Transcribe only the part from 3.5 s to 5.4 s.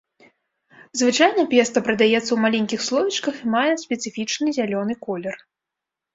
мае спецыфічны зялёны колер.